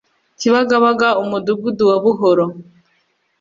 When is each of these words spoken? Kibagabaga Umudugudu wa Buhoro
Kibagabaga 0.39 1.09
Umudugudu 1.23 1.83
wa 1.89 1.97
Buhoro 2.03 2.45